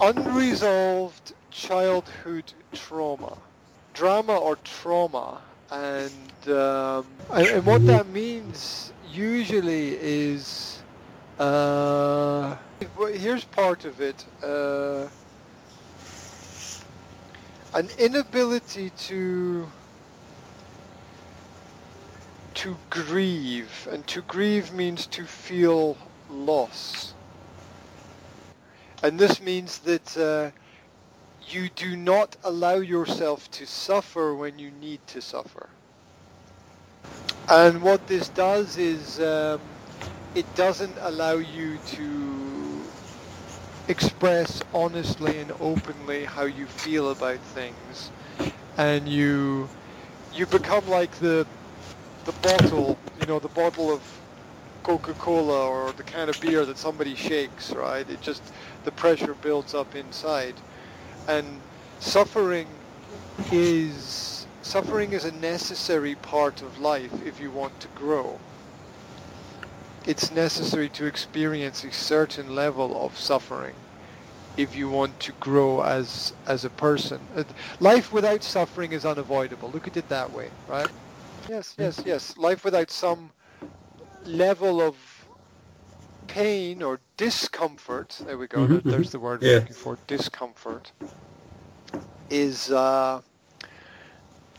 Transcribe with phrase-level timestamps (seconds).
[0.00, 3.36] unresolved childhood trauma,
[3.94, 5.40] drama or trauma,
[5.70, 10.80] and um, and, and what that means usually is
[11.38, 12.56] uh,
[13.12, 14.24] here's part of it.
[14.42, 15.06] Uh,
[17.74, 19.66] an inability to
[22.54, 25.96] to grieve, and to grieve means to feel
[26.30, 27.14] loss.
[29.02, 30.50] And this means that uh,
[31.40, 35.70] you do not allow yourself to suffer when you need to suffer.
[37.48, 39.80] And what this does is um,
[40.34, 42.92] it doesn't allow you to
[43.88, 48.12] express honestly and openly how you feel about things,
[48.76, 49.70] and you
[50.30, 51.46] you become like the
[52.24, 54.17] the bottle, you know, the bottle of
[54.88, 58.08] Coca-Cola or the can of beer that somebody shakes, right?
[58.08, 58.42] It just
[58.86, 60.54] the pressure builds up inside,
[61.26, 61.60] and
[62.00, 62.66] suffering
[63.52, 68.38] is suffering is a necessary part of life if you want to grow.
[70.06, 73.74] It's necessary to experience a certain level of suffering
[74.56, 77.20] if you want to grow as as a person.
[77.36, 77.44] Uh,
[77.78, 79.70] Life without suffering is unavoidable.
[79.70, 80.88] Look at it that way, right?
[81.46, 82.38] Yes, yes, yes.
[82.38, 83.28] Life without some
[84.28, 84.96] level of
[86.28, 89.48] pain or discomfort, there we go, Mhm, there's the word Yeah.
[89.48, 90.92] we're looking for, discomfort,
[92.30, 93.20] is, uh,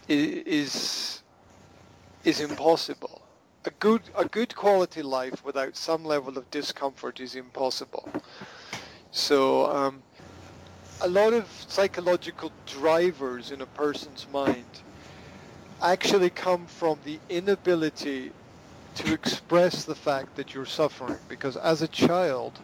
[0.07, 1.23] is,
[2.23, 3.21] is impossible.
[3.65, 8.09] A good, a good quality life without some level of discomfort is impossible.
[9.11, 10.03] So, um,
[11.01, 14.83] a lot of psychological drivers in a person's mind
[15.81, 18.31] actually come from the inability
[18.95, 21.19] to express the fact that you're suffering.
[21.27, 22.59] Because as a child,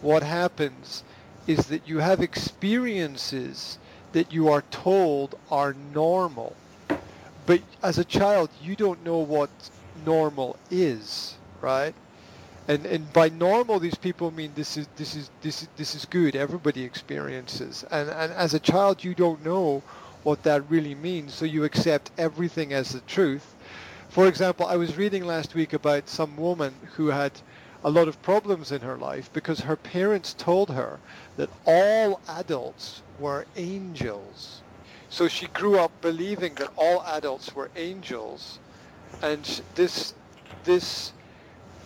[0.00, 1.04] what happens
[1.46, 3.78] is that you have experiences
[4.12, 6.56] that you are told are normal.
[7.46, 9.50] But as a child, you don't know what
[10.04, 11.94] normal is, right?
[12.68, 16.04] And and by normal, these people mean this is this is this is this is
[16.04, 16.34] good.
[16.34, 19.82] Everybody experiences, and and as a child, you don't know
[20.24, 23.55] what that really means, so you accept everything as the truth.
[24.08, 27.32] For example, I was reading last week about some woman who had
[27.84, 30.98] a lot of problems in her life because her parents told her
[31.36, 34.62] that all adults were angels.
[35.08, 38.58] So she grew up believing that all adults were angels,
[39.22, 39.44] and
[39.74, 40.14] this
[40.64, 41.12] this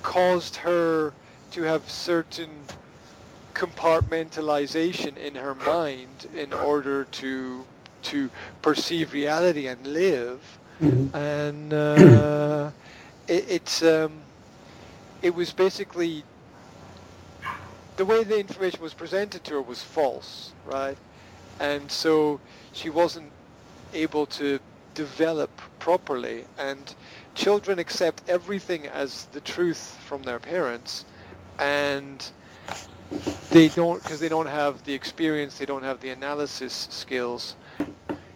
[0.02, 1.12] caused her
[1.50, 2.48] to have certain
[3.54, 7.66] compartmentalization in her mind in order to
[8.02, 8.30] to
[8.62, 11.14] perceive reality and live Mhm.
[11.14, 12.72] and uh,
[13.28, 14.26] it, it's um,
[15.22, 16.24] it was basically
[17.96, 20.98] the way the information was presented to her was false, right?
[21.60, 22.40] And so
[22.72, 23.32] she wasn't
[23.92, 24.60] able to
[24.94, 26.46] develop properly.
[26.58, 26.94] And
[27.34, 31.06] children accept everything as the truth from their parents,
[31.58, 32.30] and
[33.50, 37.56] they don't because they don't have the experience, they don't have the analysis skills.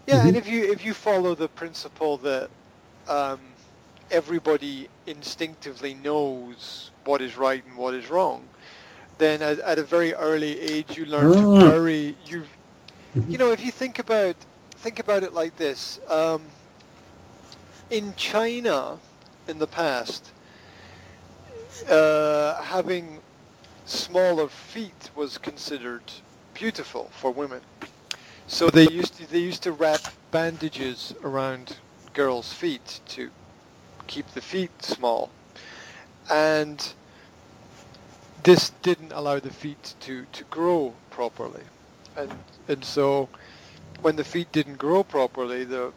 [0.07, 0.37] Yeah, and Mhm.
[0.37, 2.51] if you if you follow the principle that
[3.07, 3.57] um,
[4.11, 8.51] everybody instinctively knows what is right and what is wrong,
[9.19, 11.37] then at, at a very early age you learn Ah.
[11.37, 12.45] to bury you.
[13.15, 13.31] Mhm.
[13.31, 14.37] You know, if you think about
[14.77, 16.53] think about it like this, um,
[17.91, 19.01] in China,
[19.47, 20.33] in the past,
[21.89, 23.23] uh, having
[23.85, 26.13] smaller feet was considered
[26.55, 27.63] beautiful for women.
[28.47, 30.01] So they used to they used to wrap
[30.31, 31.77] bandages around
[32.13, 33.31] girls' feet to
[34.07, 35.31] keep the feet small,
[36.31, 36.93] and
[38.43, 41.63] this didn't allow the feet to, to grow properly,
[42.17, 42.31] and
[42.69, 43.29] and so
[44.03, 45.93] when the feet didn't grow properly, the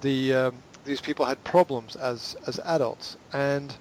[0.00, 3.76] the um, these people had problems as as adults, and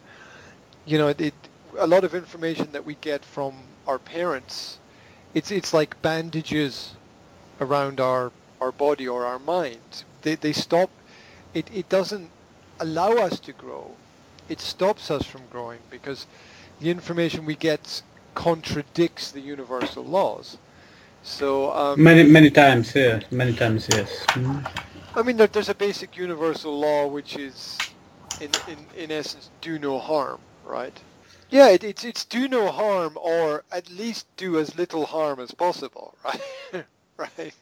[0.86, 1.34] you know it, it
[1.80, 3.56] a lot of information that we get from
[3.88, 4.78] our parents,
[5.34, 6.94] it's it's like bandages
[7.60, 10.04] around our our body or our mind.
[10.22, 10.92] They they stop.
[11.54, 12.34] It it doesn't
[12.80, 14.00] allow us to grow.
[14.48, 16.28] It stops us from growing because
[16.80, 18.04] the information we get
[18.36, 20.58] contradicts the universal laws.
[21.22, 23.24] So um, Many many times, yes.
[23.32, 24.10] Many times, yes.
[24.30, 24.66] Mhm.
[25.16, 27.92] I mean, there, there's a basic universal law which is,
[28.40, 31.04] in, in, in essence, do no harm, right?
[31.50, 35.54] Yeah, it, it's it's do no harm, or at least do as little harm as
[35.54, 36.86] possible, right?
[37.38, 37.54] right?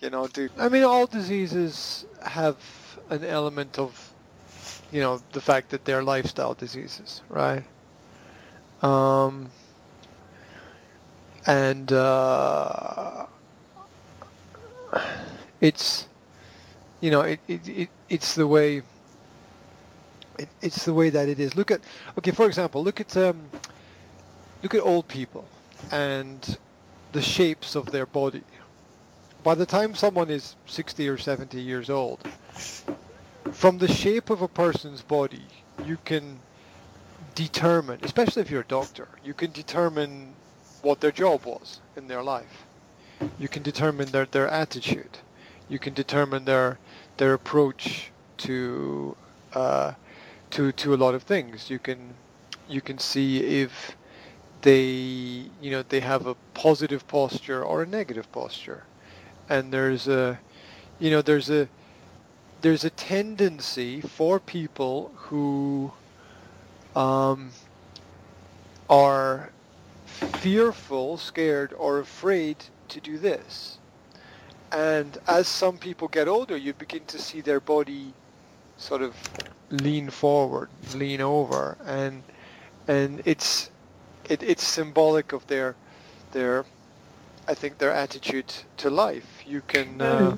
[0.00, 0.48] You know, do.
[0.58, 2.56] I mean, all diseases have
[3.08, 4.12] an element of,
[4.92, 7.64] you know, the fact that they're lifestyle diseases, right?
[8.82, 9.50] Um,
[11.46, 13.26] and uh,
[15.60, 16.08] it's
[17.00, 18.82] you know it, it, it it's the way
[20.38, 21.56] it, it's the way that it is.
[21.56, 21.80] Look at
[22.18, 23.48] okay, for example, look at um,
[24.62, 25.46] look at old people
[25.90, 26.58] and
[27.12, 28.42] the shapes of their body.
[29.42, 32.20] By the time someone is 60 or 70 years old,
[33.52, 35.46] from the shape of a person's body,
[35.84, 36.40] you can
[37.34, 40.34] determine, especially if you're a doctor, you can determine
[40.82, 42.64] what their job was in their life.
[43.38, 45.18] You can determine their, their attitude.
[45.68, 46.78] You can determine their
[47.16, 49.16] their approach to
[49.54, 49.92] uh,
[50.50, 51.70] to to a lot of things.
[51.70, 52.14] You can
[52.68, 53.96] you can see if
[54.62, 54.80] they
[55.62, 58.84] you know they have a positive posture or a negative posture,
[59.50, 60.38] and there's a
[60.98, 61.68] you know there's a
[62.62, 65.92] there's a tendency for people who
[66.94, 67.50] um,
[68.88, 69.50] are
[70.04, 72.56] fearful, scared, or afraid
[72.88, 73.78] to do this.
[74.72, 78.12] And as some people get older, you begin to see their body
[78.76, 79.16] sort of
[79.70, 82.22] lean forward, lean over, and
[82.86, 83.70] and it's
[84.28, 85.74] it, it's symbolic of their
[86.32, 86.64] their
[87.50, 89.42] I think their attitude to life.
[89.44, 90.36] You can uh,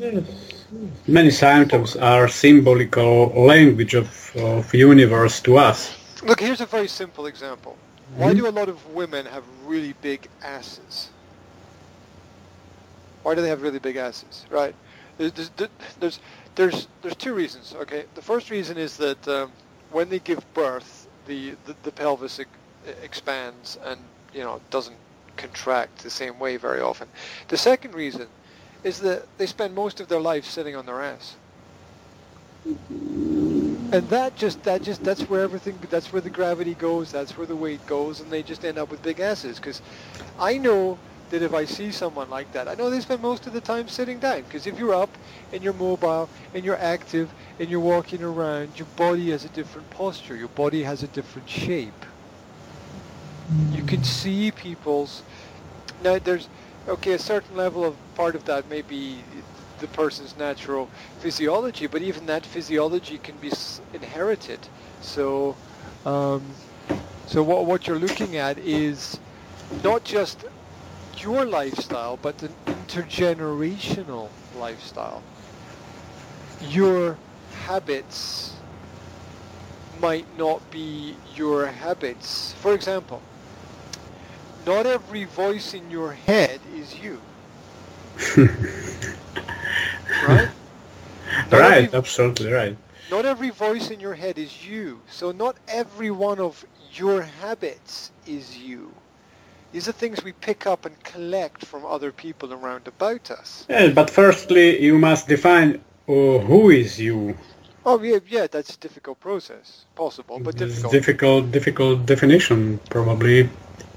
[1.06, 5.92] many symptoms are symbolical language of, of universe to us.
[6.22, 7.76] Look, here's a very simple example.
[8.16, 8.36] Why Mhm.
[8.38, 11.10] do a lot of women have really big asses?
[13.24, 14.46] Why do they have really big asses?
[14.50, 14.74] Right?
[15.18, 15.50] There's there's
[16.00, 16.20] there's
[16.56, 17.74] there's, there's two reasons.
[17.82, 19.52] Okay, the first reason is that um,
[19.90, 22.48] when they give birth, the the, the pelvis ex-
[23.02, 24.00] expands and
[24.32, 25.01] you know doesn't
[25.36, 27.08] contract the same way very often.
[27.48, 28.28] The second reason
[28.84, 31.36] is that they spend most of their life sitting on their ass.
[32.64, 37.46] And that just that just that's where everything that's where the gravity goes, that's where
[37.46, 39.58] the weight goes, and they just end up with big asses.
[39.58, 39.82] Because
[40.38, 40.98] I know
[41.30, 43.88] that if I see someone like that, I know they spend most of the time
[43.88, 44.42] sitting down.
[44.42, 45.10] Because if you're up
[45.52, 49.88] and you're mobile and you're active and you're walking around, your body has a different
[49.90, 50.36] posture.
[50.36, 52.04] Your body has a different shape.
[53.72, 55.22] You can see people's
[56.02, 56.18] now.
[56.18, 56.48] There's
[56.88, 59.18] okay a certain level of part of that may be
[59.80, 60.88] the person's natural
[61.20, 63.52] physiology, but even that physiology can be
[63.92, 64.60] inherited.
[65.00, 65.56] So,
[66.06, 66.42] um,
[67.26, 69.18] so what what you're looking at is
[69.84, 70.44] not just
[71.18, 75.22] your lifestyle, but an intergenerational lifestyle.
[76.70, 77.18] Your
[77.64, 78.56] habits
[80.00, 82.54] might not be your habits.
[82.54, 83.22] For example,
[84.66, 87.20] not every voice in your head is you.
[90.28, 90.48] right?
[91.50, 92.76] Not right, every- absolutely right.
[93.10, 95.00] not every voice in your head is you.
[95.10, 96.64] So not every one of
[96.94, 98.92] your habits is you.
[99.72, 103.64] These are things we pick up and collect from other people around about us.
[103.68, 107.36] Yes, but firstly you must define uh, who is you.
[107.84, 109.86] Oh yeah, yeah, that's a difficult process.
[109.96, 110.92] Possible, but difficult.
[110.92, 113.48] difficult, difficult definition probably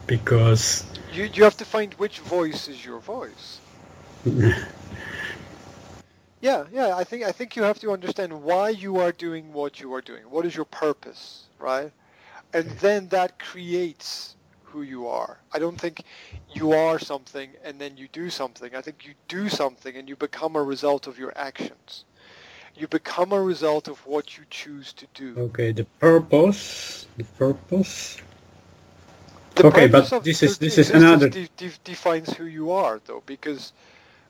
[0.07, 3.61] because You you have to find which voice is your voice.
[6.41, 6.95] Yeah, yeah.
[6.95, 10.01] I think I think you have to understand why you are doing what you are
[10.01, 10.23] doing.
[10.29, 11.91] What is your purpose, right?
[12.53, 15.39] And then that creates who you are.
[15.53, 16.03] I don't think
[16.53, 18.75] you are something and then you do something.
[18.75, 22.05] I think you do something and you become a result of your actions.
[22.75, 25.37] You become a result of what you choose to do.
[25.37, 28.17] okay, the purpose, the purpose.
[29.55, 33.01] The Okay, but of this is- this is another- de- de- defines who you are,
[33.05, 33.73] though, because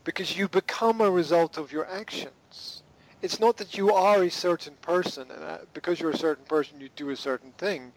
[0.03, 2.83] because you become a result of your actions.
[3.23, 6.79] It's not that you are a certain person, and uh, because you're a certain person,
[6.79, 7.93] you do a certain thing.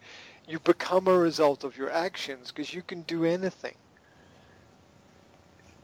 [0.47, 3.77] You become a result of your actions because you can do anything.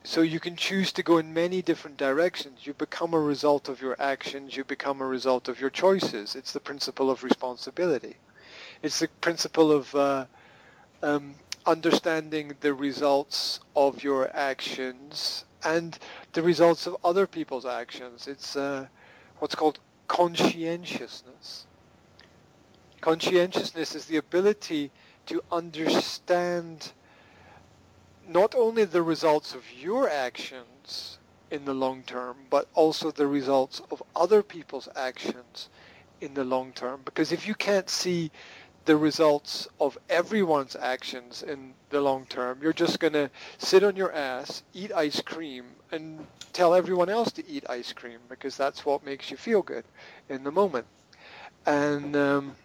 [0.05, 2.67] So you can choose to go in many different directions.
[2.67, 4.57] You become a result of your actions.
[4.57, 6.35] You become a result of your choices.
[6.37, 8.17] It's the principle of responsibility.
[8.83, 10.27] It's the principle of uh,
[11.05, 11.35] um,
[11.67, 15.99] understanding the results of your actions and
[16.33, 18.27] the results of other people's actions.
[18.27, 18.87] It's uh,
[19.39, 21.67] what's called conscientiousness.
[23.01, 24.91] Conscientiousness is the ability
[25.27, 26.93] to understand
[28.27, 31.19] not only the results of your actions
[31.51, 35.69] in the long term, but also the results of other people's actions
[36.23, 37.03] in the long term.
[37.05, 38.31] Because if you can't see
[38.85, 43.97] the results of everyone's actions in the long term, you're just going to sit on
[43.97, 48.85] your ass, eat ice cream, and tell everyone else to eat ice cream because that's
[48.85, 49.85] what makes you feel good
[50.29, 50.87] in the moment.
[51.67, 52.57] And um,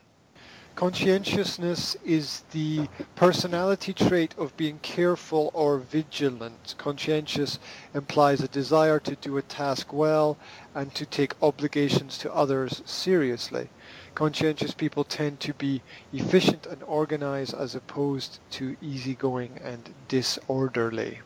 [0.80, 6.74] Conscientiousness is the personality trait of being careful or vigilant.
[6.78, 7.60] Conscientious
[7.94, 10.38] implies a desire to do a task well
[10.74, 13.68] and to take obligations to others seriously.
[14.16, 15.82] Conscientious people tend to be
[16.14, 21.20] efficient and organized as opposed to easygoing and disorderly.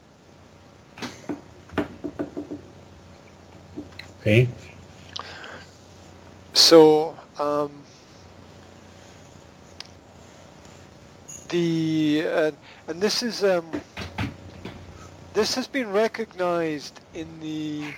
[4.19, 4.49] Okay.
[6.53, 7.83] So, um,
[11.53, 12.51] the uh,
[12.87, 13.69] and this is um,
[15.35, 17.93] this has been recognized in the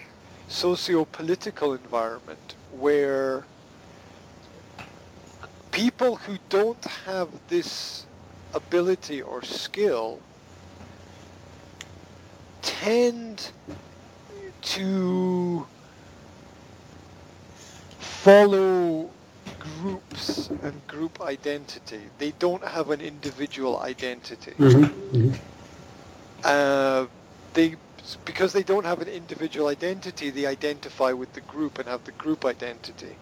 [0.49, 3.45] socio-political environment where
[5.71, 8.05] people who don't have this
[8.53, 10.19] ability or skill
[12.61, 13.51] tend
[14.61, 15.65] to
[17.99, 19.09] follow
[19.81, 22.01] groups and group identity.
[22.17, 24.51] They don't have an individual identity.
[24.51, 25.33] Mm-hmm.
[26.43, 27.07] Uh,
[27.53, 27.75] they
[28.23, 32.11] because they don't have an individual identity, they identify with the group and have the
[32.11, 33.15] group identity.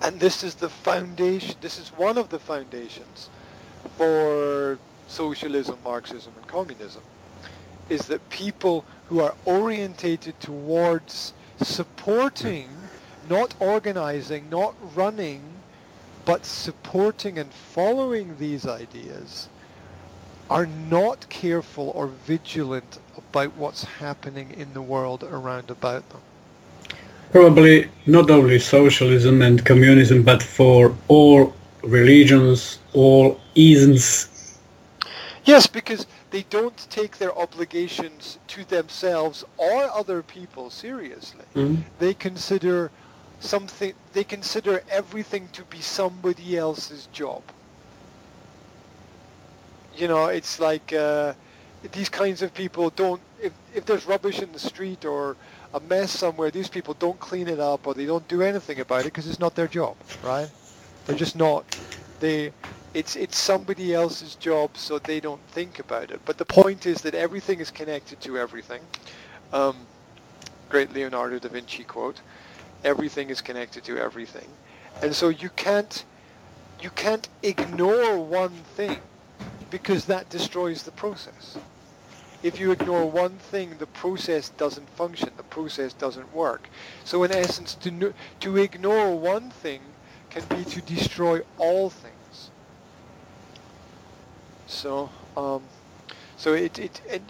[0.00, 1.56] And this is the foundation.
[1.60, 3.28] This is one of the foundations
[3.96, 7.02] for socialism, Marxism, and communism.
[7.90, 12.68] Is that people who are orientated towards supporting,
[13.28, 15.42] not organizing, not running
[16.24, 19.48] but supporting and following these ideas
[20.50, 26.20] are not careful or vigilant about what's happening in the world around about them.
[27.32, 34.28] Probably not only socialism and communism, but for all religions, all isms.
[35.44, 41.44] Yes, because they don't take their obligations to themselves or other people seriously.
[41.54, 41.82] Mm-hmm.
[41.98, 42.90] They consider
[43.40, 47.42] something they consider everything to be somebody else's job.
[49.94, 51.34] You know it's like uh,
[51.92, 55.36] these kinds of people don't if, if there's rubbish in the street or
[55.74, 59.02] a mess somewhere these people don't clean it up or they don't do anything about
[59.02, 60.50] it because it's not their job right?
[61.06, 61.64] They're just not
[62.20, 62.52] they
[62.94, 66.20] it's it's somebody else's job so they don't think about it.
[66.24, 68.82] But the point is that everything is connected to everything.
[69.52, 69.76] Um,
[70.68, 72.20] great leonardo da vinci quote
[72.84, 74.48] everything is connected to everything.
[75.02, 76.04] And so you can't
[76.80, 78.98] you can't ignore one thing
[79.70, 81.56] because that destroys the process.
[82.42, 86.68] If you ignore one thing, the process doesn't function, the process doesn't work.
[87.04, 89.80] So in essence, to, to ignore one thing
[90.28, 92.50] can be to destroy all things.
[94.66, 95.62] So, um,
[96.36, 97.22] so it, it, it,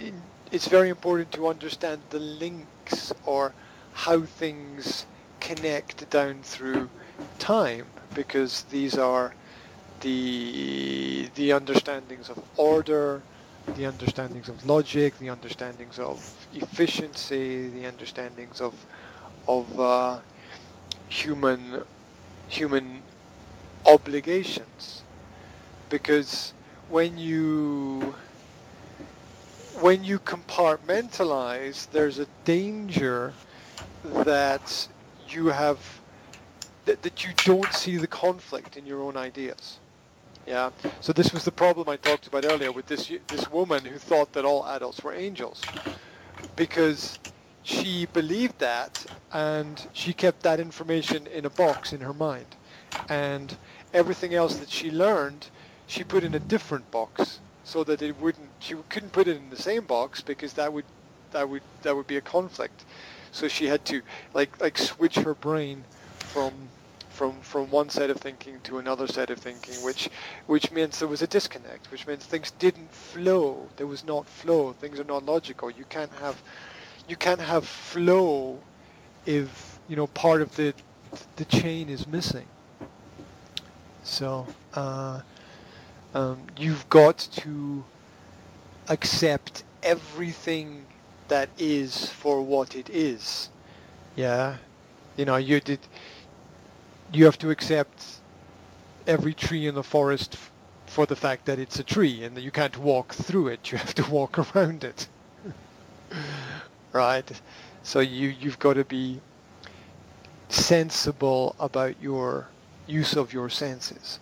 [0.50, 3.54] it's very important to understand the links or
[3.92, 5.06] how things
[5.44, 6.88] connect down through
[7.38, 9.34] time because these are
[10.00, 13.22] the the understandings of order,
[13.76, 16.16] the understandings of logic, the understandings of
[16.54, 18.74] efficiency, the understandings of
[19.46, 20.18] of uh,
[21.08, 21.82] human
[22.48, 23.02] human
[23.84, 25.02] obligations.
[25.90, 26.54] Because
[26.88, 28.14] when you
[29.80, 33.34] when you compartmentalize, there's a danger
[34.04, 34.88] that
[35.34, 35.78] you have
[36.84, 39.78] that, that you don't see the conflict in your own ideas.
[40.46, 40.70] Yeah.
[41.00, 44.32] So this was the problem I talked about earlier with this this woman who thought
[44.34, 45.62] that all adults were angels,
[46.56, 47.18] because
[47.62, 52.56] she believed that and she kept that information in a box in her mind,
[53.08, 53.56] and
[53.94, 55.48] everything else that she learned,
[55.86, 58.50] she put in a different box so that it wouldn't.
[58.58, 60.84] She couldn't put it in the same box because that would
[61.30, 62.84] that would that would be a conflict.
[63.34, 64.00] So she had to
[64.32, 65.82] like like switch her brain
[66.18, 66.52] from
[67.10, 70.08] from from one set of thinking to another set of thinking, which
[70.46, 73.68] which means there was a disconnect, which means things didn't flow.
[73.76, 74.72] There was not flow.
[74.72, 75.68] Things are not logical.
[75.68, 76.40] You can't have
[77.08, 78.60] you can't have flow
[79.26, 80.72] if you know part of the
[81.34, 82.46] the chain is missing.
[84.04, 85.22] So uh,
[86.14, 87.82] um, you've got to
[88.88, 90.86] accept everything
[91.28, 93.48] that is for what it is.
[94.16, 94.56] Yeah,
[95.16, 95.80] you know, you did.
[97.12, 98.04] You have to accept
[99.06, 100.50] every tree in the forest f-
[100.86, 103.72] for the fact that it's a tree, and that you can't walk through it.
[103.72, 105.08] You have to walk around it.
[106.92, 107.40] right.
[107.82, 109.20] So you you've got to be
[110.48, 112.48] sensible about your
[112.86, 114.20] use of your senses.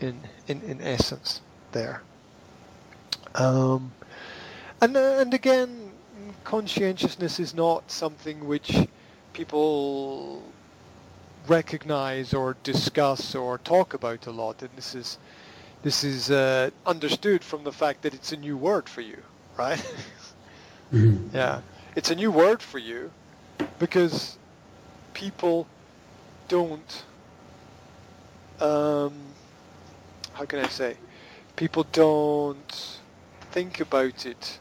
[0.00, 1.40] In in in essence,
[1.72, 2.02] there.
[3.34, 3.92] Um,
[4.80, 5.91] and uh, and again,
[6.44, 8.88] conscientiousness is not something which
[9.32, 10.42] people
[11.48, 15.18] recognize or discuss or talk about a lot, and this is
[15.82, 19.22] this is uh, understood from the fact that it's a new word for you,
[19.58, 19.82] right?
[20.92, 21.32] Mhm.
[21.32, 21.62] yeah,
[21.96, 23.10] it's a new word for you
[23.78, 24.38] because
[25.14, 25.66] people
[26.48, 27.04] don't.
[28.60, 29.12] Um,
[30.34, 30.96] how can I say?
[31.56, 33.00] People don't
[33.52, 34.60] think about it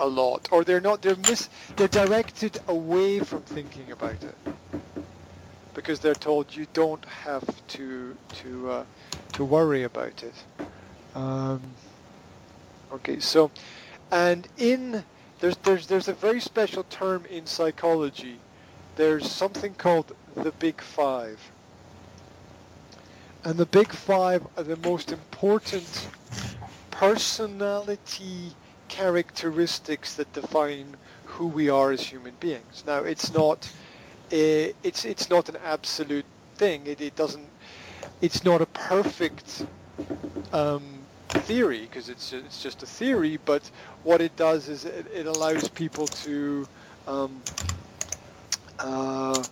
[0.00, 1.02] a lot, or they're not.
[1.02, 1.48] They're mis.
[1.76, 4.34] They're directed away from thinking about it
[5.74, 8.84] because they're told you don't have to to uh,
[9.32, 10.34] to worry about it.
[11.14, 11.62] Um,
[12.92, 13.50] okay, so
[14.10, 15.04] and in
[15.40, 18.38] there's there's there's a very special term in psychology.
[18.96, 21.38] There's something called the Big Five,
[23.44, 26.08] and the Big Five are the most important
[26.90, 28.52] personality
[28.88, 32.84] characteristics that define who we are as human beings.
[32.86, 33.70] Now, it's not
[34.32, 36.24] a, it's it's not an absolute
[36.56, 36.86] thing.
[36.86, 37.46] It, it doesn't.
[38.20, 39.66] It's not a perfect
[40.52, 40.82] um,
[41.28, 43.38] theory because it's it's just a theory.
[43.44, 43.70] But
[44.04, 46.66] what it does is it, it allows people to
[47.06, 47.40] um,
[48.78, 49.42] uh,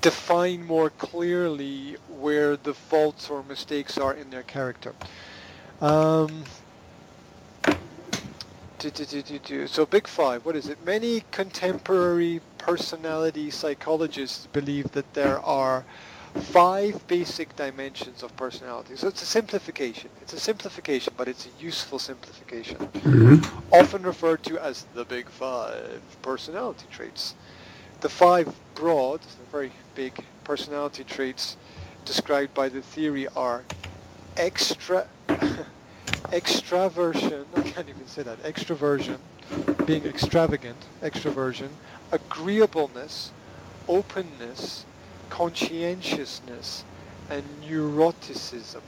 [0.00, 4.94] define more clearly where the faults or mistakes are in their character.
[5.80, 6.44] Um,
[8.90, 9.66] do, do, do.
[9.66, 10.84] So Big Five, what is it?
[10.84, 15.84] Many contemporary personality psychologists believe that there are
[16.34, 18.96] five basic dimensions of personality.
[18.96, 20.10] So it's a simplification.
[20.22, 22.76] It's a simplification, but it's a useful simplification.
[22.76, 23.44] Mhm.
[23.70, 27.34] Often referred to as the Big Five personality traits.
[28.00, 29.20] The five broad,
[29.50, 30.12] very big
[30.44, 31.56] personality traits
[32.04, 33.62] described by the theory are
[34.36, 35.06] extra
[36.32, 39.18] extraversion, I can't even say that, extraversion,
[39.84, 41.68] being extravagant, extraversion,
[42.10, 43.30] agreeableness,
[43.86, 44.86] openness,
[45.28, 46.84] conscientiousness,
[47.28, 48.80] and neuroticism.